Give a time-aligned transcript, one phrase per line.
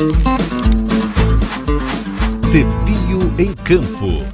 [0.00, 0.06] De
[2.86, 4.24] Bio em Campo,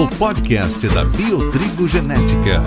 [0.00, 2.62] o podcast da Biotrigo Genética.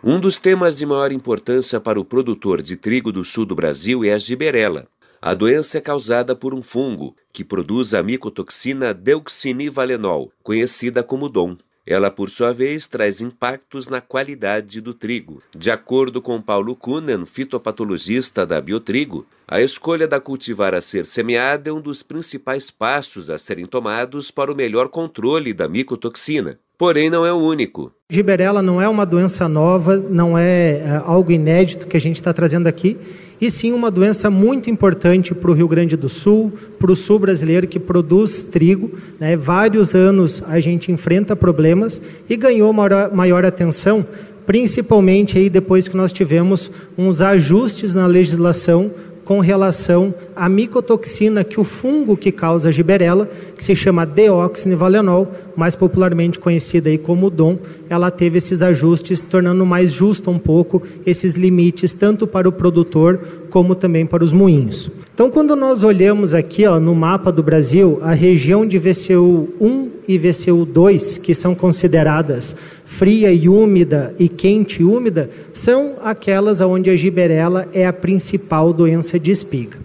[0.00, 4.04] Um dos temas de maior importância para o produtor de trigo do sul do Brasil
[4.04, 4.86] é a giberela.
[5.20, 11.56] A doença é causada por um fungo que produz a micotoxina deuxinivalenol, conhecida como DOM.
[11.86, 15.42] Ela, por sua vez, traz impactos na qualidade do trigo.
[15.54, 21.68] De acordo com Paulo Kunen, fitopatologista da Biotrigo, a escolha da cultivar a ser semeada
[21.68, 26.58] é um dos principais passos a serem tomados para o melhor controle da micotoxina.
[26.78, 27.92] Porém, não é o único.
[28.10, 32.32] Giberela não é uma doença nova, não é, é algo inédito que a gente está
[32.32, 32.98] trazendo aqui
[33.40, 37.18] e sim uma doença muito importante para o Rio Grande do Sul, para o sul
[37.18, 38.90] brasileiro que produz trigo.
[39.18, 39.36] Né?
[39.36, 44.06] Vários anos a gente enfrenta problemas e ganhou maior, maior atenção,
[44.46, 48.90] principalmente aí depois que nós tivemos uns ajustes na legislação
[49.24, 55.32] com relação à micotoxina que o fungo que causa a giberela, que se chama deoxinivalenol,
[55.56, 57.56] mais popularmente conhecida aí como DOM,
[57.88, 63.20] ela teve esses ajustes, tornando mais justo um pouco esses limites, tanto para o produtor
[63.50, 64.90] como também para os moinhos.
[65.14, 69.90] Então, quando nós olhamos aqui ó, no mapa do Brasil, a região de VCU 1
[70.08, 72.56] e VCU 2, que são consideradas
[72.94, 78.72] fria e úmida e quente e úmida, são aquelas onde a giberela é a principal
[78.72, 79.76] doença de espiga.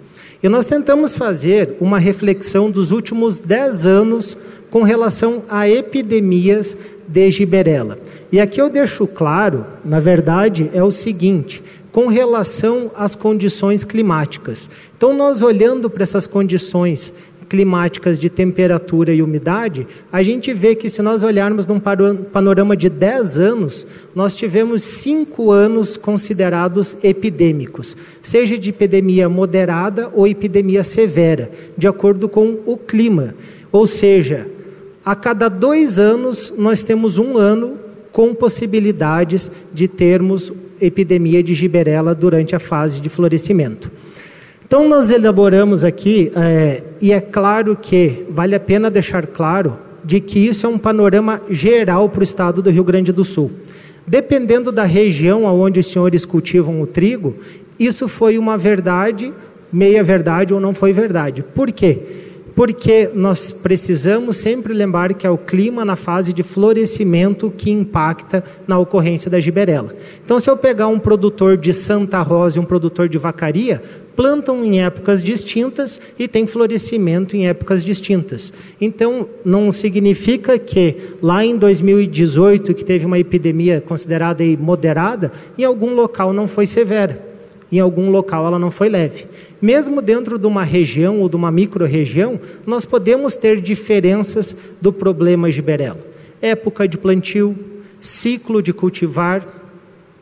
[0.43, 4.37] E nós tentamos fazer uma reflexão dos últimos 10 anos
[4.69, 7.97] com relação a epidemias de giberela.
[8.31, 14.69] E aqui eu deixo claro, na verdade, é o seguinte: com relação às condições climáticas.
[14.95, 17.13] Então, nós olhando para essas condições
[17.49, 21.79] climáticas de temperatura e umidade, a gente vê que se nós olharmos num
[22.31, 30.27] panorama de 10 anos, nós tivemos cinco anos considerados epidêmicos, seja de epidemia moderada ou
[30.27, 33.33] epidemia severa, de acordo com o clima.
[33.71, 34.47] Ou seja,
[35.03, 37.77] a cada dois anos nós temos um ano
[38.11, 43.98] com possibilidades de termos epidemia de giberela durante a fase de florescimento.
[44.69, 50.19] Então, nós elaboramos aqui, é, e é claro que vale a pena deixar claro de
[50.19, 53.49] que isso é um panorama geral para o estado do Rio Grande do Sul.
[54.05, 57.35] Dependendo da região onde os senhores cultivam o trigo,
[57.79, 59.33] isso foi uma verdade,
[59.73, 61.41] meia verdade ou não foi verdade.
[61.41, 61.97] Por quê?
[62.59, 68.43] Porque nós precisamos sempre lembrar que é o clima na fase de florescimento que impacta
[68.67, 69.95] na ocorrência da giberela.
[70.25, 73.81] Então, se eu pegar um produtor de Santa Rosa e um produtor de vacaria,
[74.13, 78.51] plantam em épocas distintas e têm florescimento em épocas distintas.
[78.81, 85.95] Então, não significa que lá em 2018, que teve uma epidemia considerada moderada, em algum
[85.95, 87.25] local não foi severa,
[87.71, 89.27] em algum local ela não foi leve.
[89.61, 95.51] Mesmo dentro de uma região ou de uma micro-região, nós podemos ter diferenças do problema
[95.51, 95.99] giberela.
[96.41, 97.57] Época de plantio,
[97.99, 99.45] ciclo de cultivar,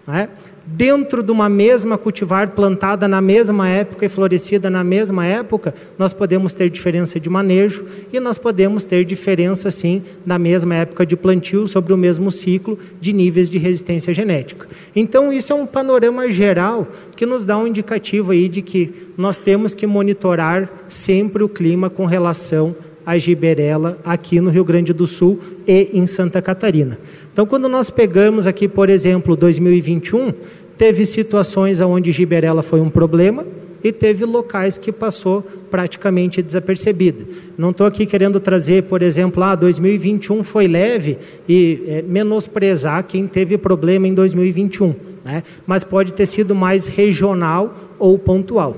[0.08, 0.30] né?
[0.68, 6.12] Dentro de uma mesma cultivar plantada na mesma época e florescida na mesma época, nós
[6.12, 11.16] podemos ter diferença de manejo e nós podemos ter diferença, sim, na mesma época de
[11.16, 14.68] plantio sobre o mesmo ciclo de níveis de resistência genética.
[14.94, 16.86] Então, isso é um panorama geral
[17.16, 21.90] que nos dá um indicativo aí de que nós temos que monitorar sempre o clima
[21.90, 22.76] com relação
[23.06, 27.00] à giberela aqui no Rio Grande do Sul e em Santa Catarina.
[27.38, 30.34] Então, quando nós pegamos aqui, por exemplo, 2021,
[30.78, 33.46] teve situações onde giberela foi um problema
[33.84, 37.26] e teve locais que passou praticamente desapercebida.
[37.58, 41.18] Não estou aqui querendo trazer, por exemplo, ah, 2021 foi leve
[41.48, 44.94] e é, menosprezar quem teve problema em 2021,
[45.26, 45.44] né?
[45.66, 48.76] mas pode ter sido mais regional ou pontual.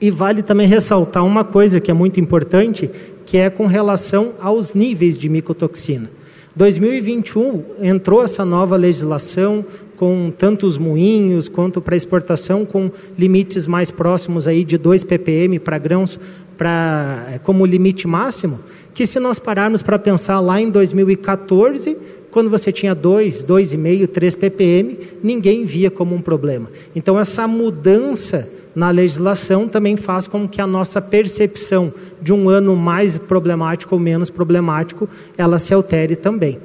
[0.00, 2.90] E vale também ressaltar uma coisa que é muito importante,
[3.26, 6.08] que é com relação aos níveis de micotoxina.
[6.56, 9.64] 2021 entrou essa nova legislação
[10.00, 15.76] com tantos moinhos quanto para exportação com limites mais próximos aí de 2 ppm para
[15.76, 16.18] grãos
[16.56, 18.58] para eh, como limite máximo,
[18.94, 21.98] que se nós pararmos para pensar lá em 2014,
[22.30, 26.70] quando você tinha 2, 2,5, 3 ppm, ninguém via como um problema.
[26.96, 31.92] Então essa mudança na legislação também faz com que a nossa percepção
[32.22, 35.06] de um ano mais problemático ou menos problemático,
[35.36, 36.58] ela se altere também.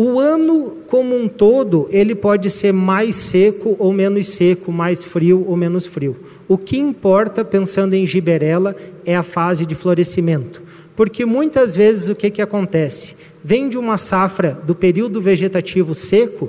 [0.00, 5.44] O ano como um todo, ele pode ser mais seco ou menos seco, mais frio
[5.48, 6.16] ou menos frio.
[6.46, 10.62] O que importa, pensando em giberela, é a fase de florescimento.
[10.94, 13.16] Porque muitas vezes o que, que acontece?
[13.44, 16.48] Vem de uma safra do período vegetativo seco,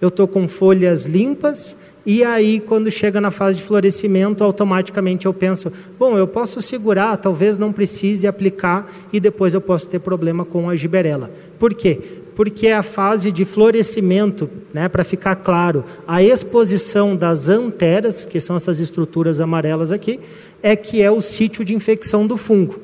[0.00, 5.34] eu estou com folhas limpas E aí, quando chega na fase de florescimento, automaticamente eu
[5.34, 10.44] penso: bom, eu posso segurar, talvez não precise aplicar e depois eu posso ter problema
[10.44, 11.30] com a giberela.
[11.58, 12.00] Por quê?
[12.40, 18.40] Porque é a fase de florescimento, né, para ficar claro, a exposição das anteras, que
[18.40, 20.18] são essas estruturas amarelas aqui,
[20.62, 22.80] é que é o sítio de infecção do fungo.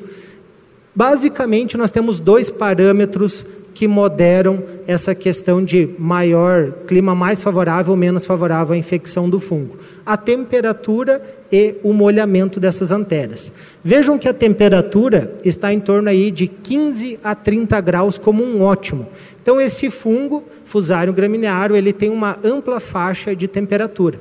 [0.94, 7.96] Basicamente, nós temos dois parâmetros que moderam essa questão de maior clima mais favorável ou
[7.96, 9.78] menos favorável à infecção do fungo.
[10.04, 11.22] A temperatura
[11.52, 13.52] e o molhamento dessas anteras.
[13.84, 18.62] Vejam que a temperatura está em torno aí de 15 a 30 graus como um
[18.62, 19.06] ótimo.
[19.46, 24.18] Então esse fungo, Fusarium gramineário, ele tem uma ampla faixa de temperatura.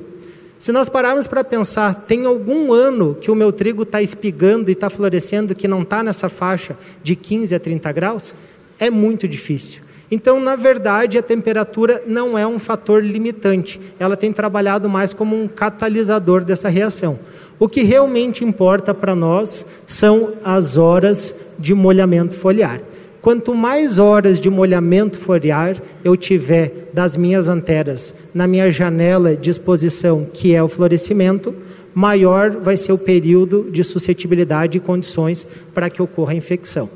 [0.56, 4.72] Se nós pararmos para pensar, tem algum ano que o meu trigo está espigando e
[4.72, 8.34] está florescendo que não está nessa faixa de 15 a 30 graus?
[8.78, 9.82] é muito difícil.
[10.10, 15.34] Então, na verdade, a temperatura não é um fator limitante, ela tem trabalhado mais como
[15.34, 17.18] um catalisador dessa reação.
[17.58, 22.80] O que realmente importa para nós são as horas de molhamento foliar.
[23.26, 29.50] Quanto mais horas de molhamento foliar eu tiver das minhas anteras na minha janela de
[29.50, 31.52] exposição, que é o florescimento,
[31.92, 35.44] maior vai ser o período de suscetibilidade e condições
[35.74, 36.88] para que ocorra a infecção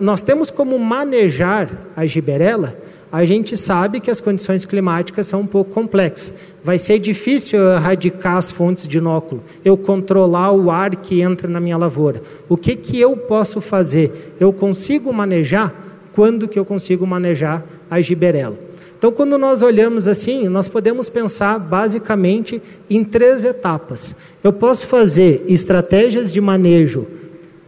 [0.00, 2.74] nós temos como manejar a giberela,
[3.12, 6.34] a gente sabe que as condições climáticas são um pouco complexas.
[6.62, 11.48] Vai ser difícil eu erradicar as fontes de inóculo, eu controlar o ar que entra
[11.48, 12.22] na minha lavoura.
[12.48, 14.34] O que, que eu posso fazer?
[14.38, 15.74] Eu consigo manejar?
[16.12, 18.58] Quando que eu consigo manejar a giberela?
[18.98, 22.60] Então, quando nós olhamos assim, nós podemos pensar basicamente
[22.90, 24.16] em três etapas.
[24.44, 27.06] Eu posso fazer estratégias de manejo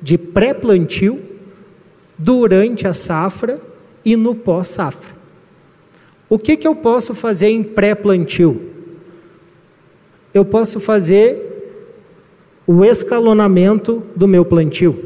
[0.03, 1.21] de pré-plantio,
[2.19, 3.61] durante a safra
[4.05, 5.13] e no pós-safra.
[6.29, 8.72] O que, que eu posso fazer em pré-plantio?
[10.35, 11.51] Eu posso fazer
[12.67, 14.97] o escalonamento do meu plantio.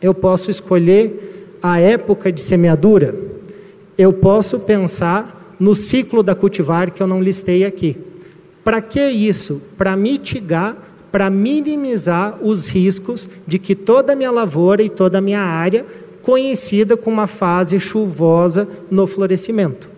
[0.00, 3.14] Eu posso escolher a época de semeadura.
[3.98, 7.96] Eu posso pensar no ciclo da cultivar que eu não listei aqui.
[8.62, 9.62] Para que isso?
[9.76, 10.76] Para mitigar,
[11.12, 15.84] para minimizar os riscos de que toda a minha lavoura e toda a minha área
[16.22, 19.88] conhecida como uma fase chuvosa no florescimento.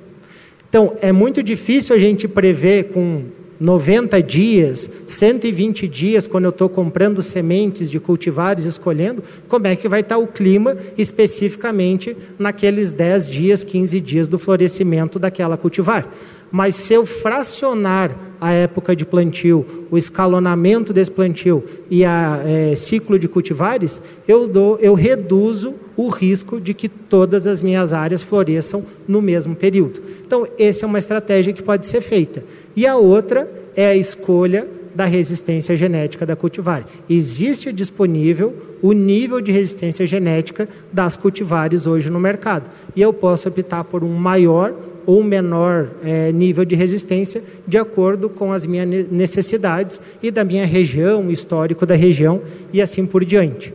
[0.68, 3.24] Então, é muito difícil a gente prever com
[3.60, 9.88] 90 dias, 120 dias, quando eu estou comprando sementes de cultivares, escolhendo, como é que
[9.88, 16.08] vai estar o clima especificamente naqueles 10 dias, 15 dias do florescimento daquela cultivar.
[16.50, 22.74] Mas se eu fracionar a época de plantio, o escalonamento desse plantio e a é,
[22.74, 28.22] ciclo de cultivares, eu, dou, eu reduzo o risco de que todas as minhas áreas
[28.22, 30.07] floresçam no mesmo período.
[30.28, 32.44] Então, essa é uma estratégia que pode ser feita.
[32.76, 36.84] E a outra é a escolha da resistência genética da cultivar.
[37.08, 42.70] Existe disponível o nível de resistência genética das cultivares hoje no mercado.
[42.94, 44.74] E eu posso optar por um maior
[45.06, 50.66] ou menor é, nível de resistência, de acordo com as minhas necessidades e da minha
[50.66, 53.72] região, histórico da região e assim por diante.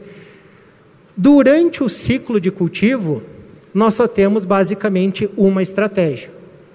[1.17, 3.23] Durante o ciclo de cultivo,
[3.73, 6.29] nós só temos basicamente uma estratégia,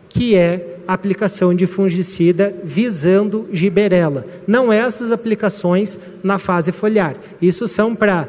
[0.08, 4.24] que é a aplicação de fungicida visando giberela.
[4.46, 7.14] Não essas aplicações na fase foliar.
[7.42, 8.26] Isso são para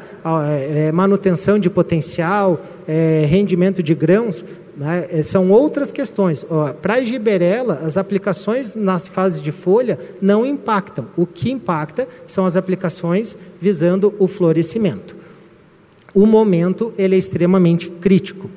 [0.74, 4.44] é, manutenção de potencial, é, rendimento de grãos,
[4.76, 5.08] né?
[5.10, 6.44] É, são outras questões.
[6.80, 11.06] Para a giberela, as aplicações nas fases de folha não impactam.
[11.16, 15.14] O que impacta são as aplicações visando o florescimento.
[16.14, 18.50] O momento ele é extremamente crítico.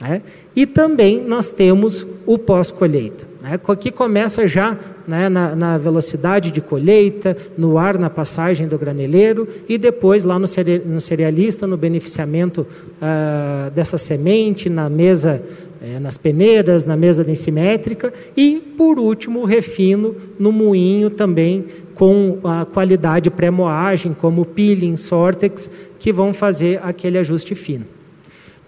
[0.00, 0.22] Né?
[0.56, 3.60] E também nós temos o pós-colheita, né?
[3.78, 4.76] que começa já
[5.06, 10.38] né, na, na, velocidade de colheita, no ar, na passagem do graneleiro e depois lá
[10.38, 10.46] no,
[10.86, 12.66] no cerealista, no beneficiamento
[13.00, 15.42] ah, dessa semente, na mesa,
[15.82, 21.64] eh, nas peneiras, na mesa densimétrica e, por último, o refino no moinho também
[21.94, 27.84] com a qualidade pré-moagem, como peeling, sortex, que vão fazer aquele ajuste fino.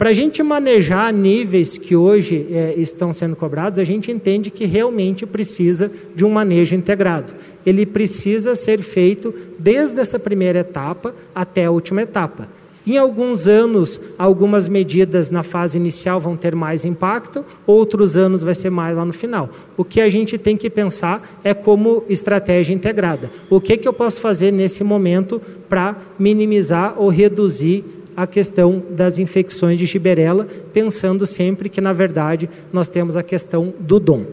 [0.03, 4.65] Para a gente manejar níveis que hoje é, estão sendo cobrados, a gente entende que
[4.65, 7.33] realmente precisa de um manejo integrado.
[7.65, 12.49] Ele precisa ser feito desde essa primeira etapa até a última etapa.
[12.85, 18.57] Em alguns anos, algumas medidas na fase inicial vão ter mais impacto, outros anos vai
[18.57, 19.51] ser mais lá no final.
[19.77, 23.31] O que a gente tem que pensar é como estratégia integrada.
[23.49, 29.19] O que, que eu posso fazer nesse momento para minimizar ou reduzir a questão das
[29.19, 34.25] infecções de giberela, pensando sempre que, na verdade, nós temos a questão do dom.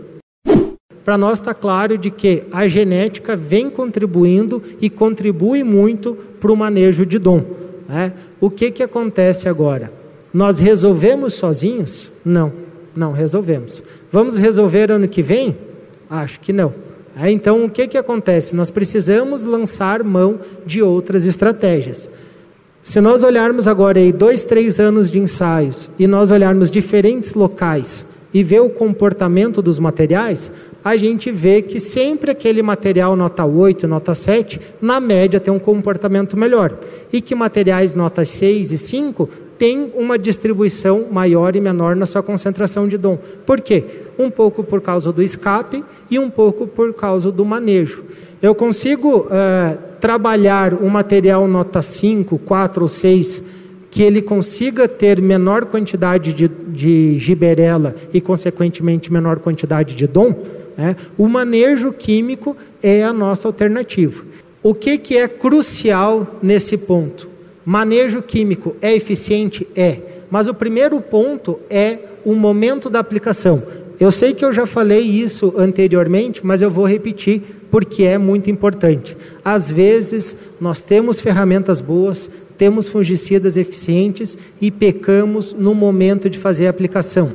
[1.04, 6.56] para nós está claro de que a genética vem contribuindo e contribui muito para o
[6.56, 7.44] manejo de dom.
[7.88, 8.14] Né?
[8.40, 9.92] O que, que acontece agora?
[10.34, 12.12] Nós resolvemos sozinhos?
[12.24, 12.54] Não,
[12.96, 13.82] não resolvemos.
[14.12, 15.58] Vamos resolver ano que vem?
[16.10, 16.74] Acho que não.
[17.22, 18.56] É, então, o que, que acontece?
[18.56, 22.12] Nós precisamos lançar mão de outras estratégias.
[22.82, 28.08] Se nós olharmos agora aí dois, três anos de ensaios e nós olharmos diferentes locais
[28.34, 30.52] e ver o comportamento dos materiais,
[30.84, 35.60] a gente vê que sempre aquele material nota 8, nota 7, na média tem um
[35.60, 36.74] comportamento melhor.
[37.12, 42.24] E que materiais nota 6 e 5 têm uma distribuição maior e menor na sua
[42.24, 43.20] concentração de dom.
[43.46, 43.84] Por quê?
[44.18, 48.04] Um pouco por causa do escape e um pouco por causa do manejo.
[48.42, 53.60] Eu consigo uh, trabalhar um material nota 5, 4 ou 6
[53.92, 60.34] que ele consiga ter menor quantidade de, de giberela e, consequentemente, menor quantidade de dom,
[60.78, 60.96] né?
[61.18, 64.24] o manejo químico é a nossa alternativa.
[64.62, 67.28] O que, que é crucial nesse ponto?
[67.66, 69.68] Manejo químico é eficiente?
[69.76, 70.00] É.
[70.30, 73.62] Mas o primeiro ponto é o momento da aplicação.
[74.00, 77.42] Eu sei que eu já falei isso anteriormente, mas eu vou repetir
[77.72, 79.16] porque é muito importante.
[79.52, 86.68] Às vezes, nós temos ferramentas boas, temos fungicidas eficientes e pecamos no momento de fazer
[86.68, 87.32] a aplicação.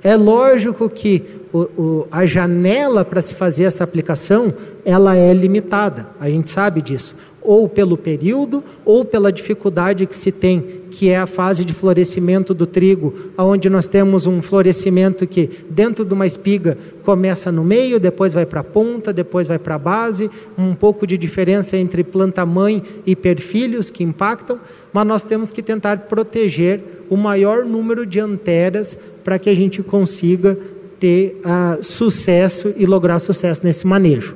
[0.00, 4.54] É lógico que o, o, a janela para se fazer essa aplicação
[4.84, 10.32] ela é limitada, a gente sabe disso ou pelo período, ou pela dificuldade que se
[10.32, 15.48] tem, que é a fase de florescimento do trigo, onde nós temos um florescimento que,
[15.70, 19.76] dentro de uma espiga, começa no meio, depois vai para a ponta, depois vai para
[19.76, 24.58] a base, um pouco de diferença entre planta-mãe e perfilhos que impactam,
[24.92, 29.84] mas nós temos que tentar proteger o maior número de anteras para que a gente
[29.84, 30.58] consiga
[30.98, 34.34] ter uh, sucesso e lograr sucesso nesse manejo.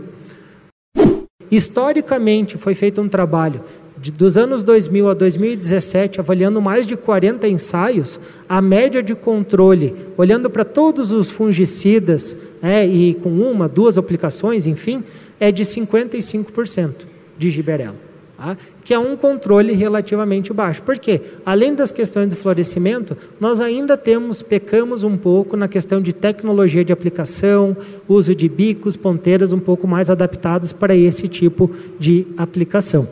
[1.50, 3.60] Historicamente, foi feito um trabalho
[4.00, 9.94] de, dos anos 2000 a 2017, avaliando mais de 40 ensaios, a média de controle,
[10.16, 15.02] olhando para todos os fungicidas, né, e com uma, duas aplicações, enfim,
[15.38, 16.92] é de 55%
[17.38, 18.56] de giberela tá?
[18.82, 20.82] que é um controle relativamente baixo.
[20.82, 21.20] Por quê?
[21.44, 26.84] Além das questões do florescimento, nós ainda temos, pecamos um pouco na questão de tecnologia
[26.84, 27.76] de aplicação,
[28.08, 33.06] uso de bicos, ponteiras um pouco mais adaptados para esse tipo de aplicação.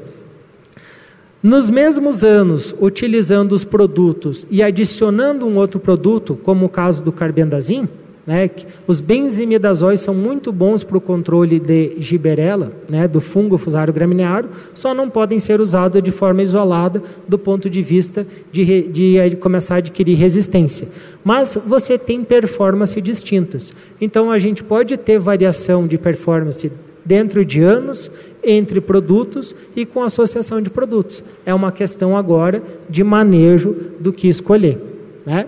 [1.40, 7.12] Nos mesmos anos, utilizando os produtos e adicionando um outro produto, como o caso do
[7.12, 7.88] carbendazim,
[8.28, 8.50] né?
[8.87, 13.08] Os benzimidazóis são muito bons para o controle de giberela, né?
[13.08, 17.80] do fungo fusário gramineário, só não podem ser usados de forma isolada do ponto de
[17.80, 20.88] vista de, de, começar a adquirir resistência.
[21.25, 23.73] Mas você tem performance distintas.
[23.99, 26.70] Então a gente pode ter variação de performance
[27.06, 28.11] dentro de anos,
[28.44, 31.25] entre produtos e com associação de produtos.
[31.47, 34.78] É uma questão agora de manejo do que escolher.
[35.25, 35.47] Né?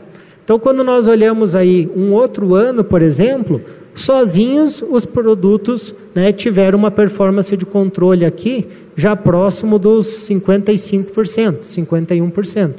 [0.50, 3.61] Então, quando nós olhamos aí um outro ano, por exemplo,
[3.95, 8.66] sozinhos os produtos né, tiveram uma performance de controle aqui
[8.97, 12.71] já próximo dos 55%, 51%.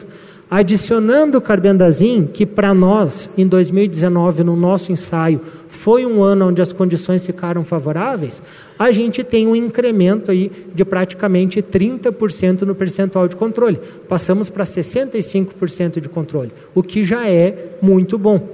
[0.50, 5.40] Adicionando o carbendazim, que para nós, em 2019, no nosso ensaio,
[5.72, 8.44] foi um ano onde as condições ficaram favoráveis,
[8.78, 13.80] a gente tem um incremento aí de praticamente 30% no percentual de controle.
[14.08, 18.50] Passamos para 65% de controle, o que já é muito bom.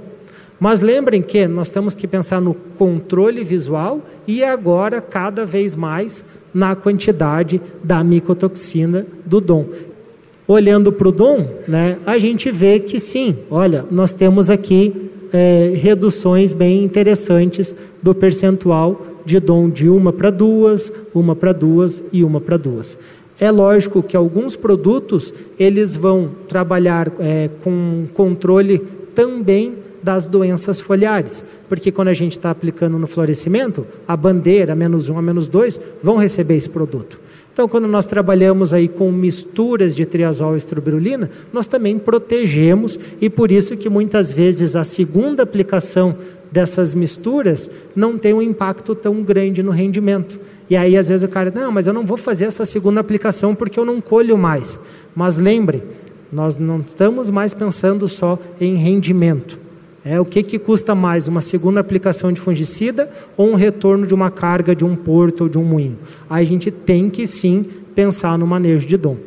[0.59, 6.23] Mas lembrem que nós temos que pensar no controle visual e agora cada vez mais
[6.53, 9.65] na quantidade da micotoxina do dom.
[10.47, 15.73] Olhando para o dom, né, a gente vê que sim, olha, nós temos aqui é,
[15.75, 22.23] reduções bem interessantes do percentual de dom de uma para duas, uma para duas e
[22.23, 22.97] uma para duas.
[23.39, 28.79] É lógico que alguns produtos eles vão trabalhar é, com controle
[29.13, 35.09] também das doenças foliares, porque quando a gente está aplicando no florescimento, a bandeira, menos
[35.09, 37.19] um a menos dois, vão receber esse produto.
[37.57, 43.31] Então, quando nós trabalhamos aí com misturas de triazol e estroberulina, nós também protegemos e
[43.31, 46.15] por isso que muitas vezes a segunda aplicação
[46.51, 50.39] dessas misturas não tem um impacto tão grande no rendimento.
[50.69, 53.55] E aí às vezes o cara, não, mas eu não vou fazer essa segunda aplicação
[53.55, 54.79] porque eu não colho mais.
[55.15, 55.81] Mas lembre,
[56.31, 59.57] nós não estamos mais pensando só em rendimento.
[60.09, 64.13] É, o que, que custa mais, uma segunda aplicação de fungicida ou um retorno de
[64.13, 65.99] uma carga de um porto ou de um moinho?
[66.29, 69.17] A gente tem que sim pensar no manejo de dom.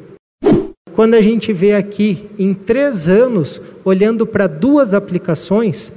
[0.91, 5.93] Quando a gente vê aqui em três anos, olhando para duas aplicações,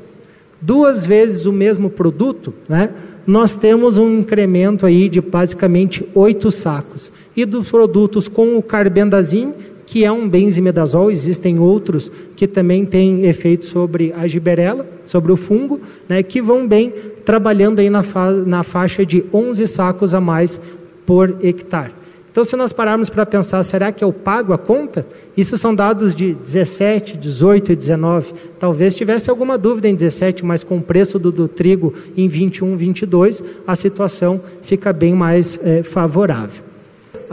[0.62, 2.94] duas vezes o mesmo produto, né?
[3.26, 7.10] nós temos um incremento aí de basicamente oito sacos.
[7.38, 9.54] E dos produtos com o carbendazim,
[9.94, 15.38] que é um benzimidazol, existem outros que também têm efeito sobre a giberela, sobre o
[15.38, 16.92] fungo, né, que vão bem
[17.24, 20.60] trabalhando aí na, fa na faixa de 11 sacos a mais
[21.06, 21.92] por hectare.
[22.32, 25.06] Então, se nós pararmos para pensar, será que eu pago a conta?
[25.38, 28.34] Isso são dados de 17, 18 e 19.
[28.60, 32.76] Talvez tivesse alguma dúvida em 17, mas com o preço do, do trigo em 21,
[32.76, 36.73] 22, a situação fica bem mais é, favorável.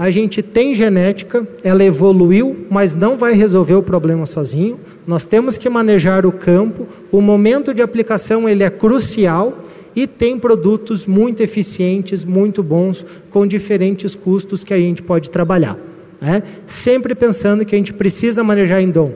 [0.00, 4.80] A gente tem genética, ela evoluiu, mas não vai resolver o problema sozinho.
[5.06, 6.86] Nós temos que manejar o campo.
[7.12, 9.52] O momento de aplicação ele é crucial
[9.94, 15.76] e tem produtos muito eficientes, muito bons, com diferentes custos que a gente pode trabalhar.
[16.18, 16.42] Né?
[16.64, 19.12] Sempre pensando que a gente precisa manejar em dom.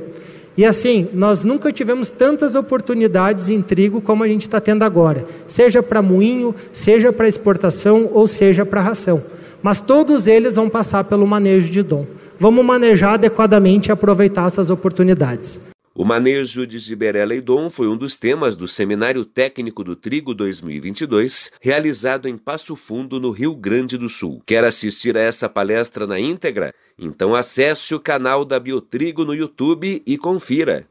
[0.54, 5.24] E assim, nós nunca tivemos tantas oportunidades em trigo como a gente está tendo agora,
[5.48, 9.22] seja para moinho, seja para exportação ou seja para ração.
[9.64, 12.06] Mas todos eles vão passar pelo manejo de dom.
[12.38, 15.70] Vamos manejar adequadamente e aproveitar essas oportunidades.
[15.94, 20.34] O manejo de Giberela e Dom foi um dos temas do Seminário Técnico do Trigo
[20.34, 24.42] 2022, realizado em Passo Fundo, no Rio Grande do Sul.
[24.44, 26.74] Quer assistir a essa palestra na íntegra?
[26.98, 30.86] Então acesse o canal da Biotrigo no YouTube e confira.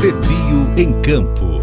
[0.00, 1.59] Pepio em Campo